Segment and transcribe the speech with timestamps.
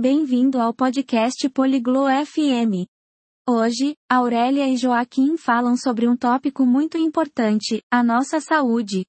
[0.00, 2.88] Bem-vindo ao podcast Poliglo FM.
[3.46, 9.04] Hoje, Aurélia e Joaquim falam sobre um tópico muito importante, a nossa saúde.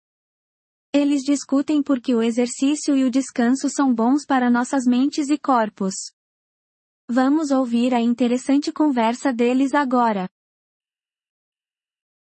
[0.93, 5.37] Eles discutem por que o exercício e o descanso são bons para nossas mentes e
[5.37, 5.93] corpos.
[7.07, 10.29] Vamos ouvir a interessante conversa deles agora.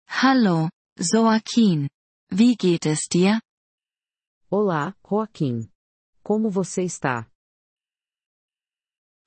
[0.06, 1.88] Hallo, Joaquim.
[2.30, 3.40] Wie geht es dir?
[4.50, 5.66] Olá, Joaquim.
[6.22, 7.26] Como você está?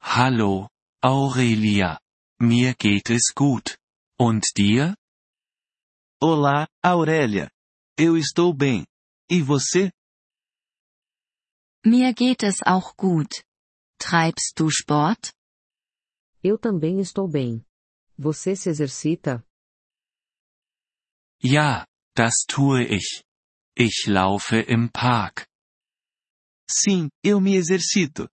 [0.03, 0.67] Hallo,
[1.03, 1.99] Aurelia.
[2.39, 3.77] Mir geht es gut.
[4.19, 4.95] Und dir?
[6.19, 7.49] Olá, Aurélia.
[7.97, 8.85] Eu estou bem.
[9.29, 9.91] E você?
[11.85, 13.43] Mir geht es auch gut.
[13.99, 15.31] Treibst du Sport?
[16.43, 17.63] Eu também estou bem.
[18.17, 19.45] Você se exercita?
[21.43, 23.23] Ja, das tue ich.
[23.77, 25.47] Ich laufe im Park.
[26.69, 28.29] Sim, eu me exercito.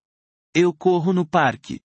[0.55, 1.80] Eu corro no parque.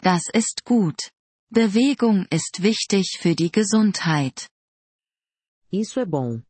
[0.00, 1.10] Das ist gut.
[1.50, 4.48] Bewegung ist wichtig für die Gesundheit.
[5.72, 6.42] Isso é bom.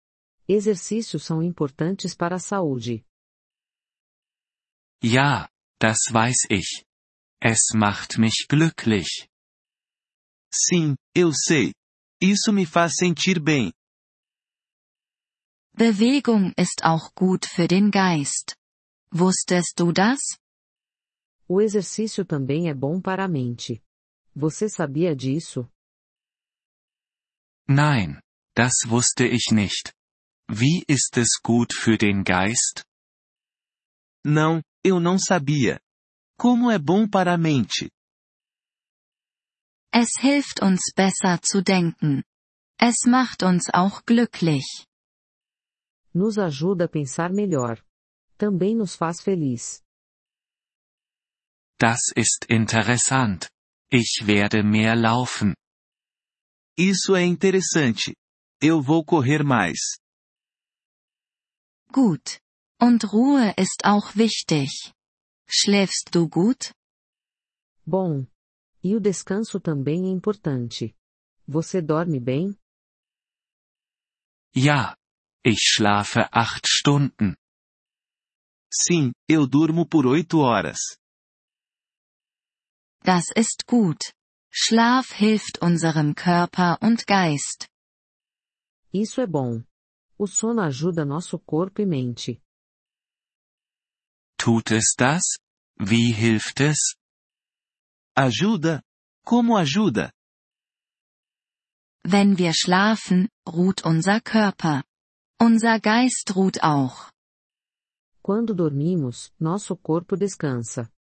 [0.49, 3.05] Exercícios são importantes para a saúde.
[5.03, 5.49] Ja,
[5.81, 6.85] das weiß ich.
[7.41, 9.29] Es macht mich glücklich.
[10.53, 11.73] Sim, eu sei.
[12.21, 13.73] Isso me faz sentir bem.
[15.75, 18.57] Bewegung ist auch gut für den Geist.
[19.13, 20.21] Wusstest du das?
[21.49, 23.83] O exercício também é bom para a mente.
[24.35, 25.71] Você sabia disso?
[27.69, 28.21] Nein,
[28.55, 29.93] das wusste ich nicht.
[30.49, 32.85] Wie ist es gut für den Geist?
[34.25, 35.81] Não, eu não sabia.
[36.39, 37.91] Como é bom para a mente.
[39.93, 42.23] Es hilft uns besser zu denken.
[42.79, 44.87] Es macht uns auch glücklich.
[46.13, 47.86] Nos ajuda a pensar melhor.
[48.37, 49.83] Também nos faz feliz.
[51.79, 53.51] Das ist interessant.
[53.91, 55.55] Ich werde mehr laufen.
[56.79, 58.15] Isso é interessante.
[58.63, 59.99] Eu vou correr mais.
[61.93, 62.41] Gut.
[62.81, 64.93] Und Ruhe ist auch wichtig.
[65.49, 66.75] Schläfst du gut?
[67.87, 68.27] Bom.
[68.83, 70.95] E o descanso também é importante.
[71.47, 72.59] Você dorme bem?
[74.55, 74.97] Ja.
[75.45, 77.37] Ich schlafe acht Stunden.
[78.79, 80.79] Sim, eu durmo por oito horas.
[83.03, 84.13] Das ist gut.
[84.53, 87.69] Schlaf hilft unserem Körper und Geist.
[88.93, 89.63] Isso é bom.
[90.19, 92.43] O sono ajuda nosso corpo e mente.
[94.39, 95.25] Tut es das?
[95.79, 96.97] Wie hilft es?
[98.15, 98.83] Ajuda?
[99.25, 100.11] Como ajuda?
[102.05, 104.85] Wenn wir schlafen, ruht unser Körper.
[105.39, 107.11] Unser Geist ruht auch.
[108.27, 110.93] Quando dormimos, nosso corpo descansa.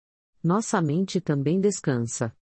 [0.44, 2.38] Nossa mente também descansa.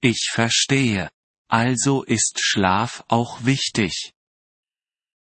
[0.00, 1.10] Ich verstehe.
[1.50, 4.14] Also ist Schlaf auch wichtig.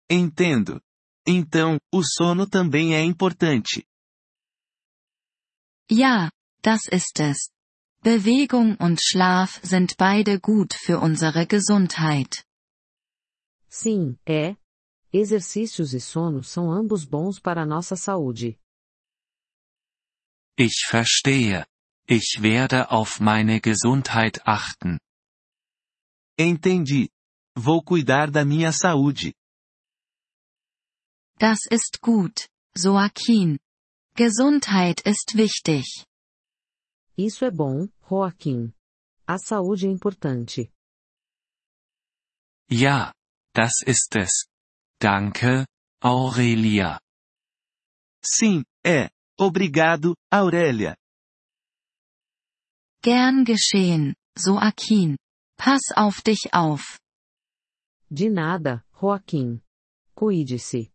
[0.09, 0.81] Entendo.
[1.25, 3.85] Então, o sono também é importante.
[5.89, 6.29] Ja,
[6.61, 7.49] das ist es.
[8.03, 12.43] Bewegung und Schlaf sind beide gut für unsere Gesundheit.
[13.69, 14.57] Sim, é.
[15.13, 18.59] Exercícios e sono são ambos bons para a nossa saúde.
[20.57, 21.66] Ich verstehe.
[22.07, 24.99] Ich werde auf meine Gesundheit achten.
[26.38, 27.09] Entendi.
[27.57, 29.33] Vou cuidar da minha saúde.
[31.37, 33.57] Das ist gut, Joaquin.
[34.16, 36.05] Gesundheit ist wichtig.
[37.17, 38.73] Isso é bom, Joaquim.
[39.27, 40.72] A saúde é importante.
[42.69, 43.13] Ja,
[43.53, 44.45] das ist es.
[45.00, 45.66] Danke,
[46.01, 47.00] Aurelia.
[48.23, 49.09] Sim, é.
[49.38, 50.95] Obrigado, Aurélia.
[53.01, 55.17] Gern geschehen, Joaquin.
[55.57, 57.00] Pass auf dich auf.
[58.09, 59.61] De nada, Joaquim.
[60.16, 60.89] Cuide-se.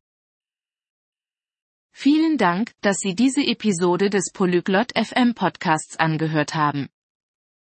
[1.92, 6.88] Vielen Dank, dass Sie diese Episode des Polyglot FM Podcasts angehört haben.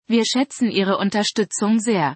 [0.07, 2.15] Wir schätzen Ihre Unterstützung sehr.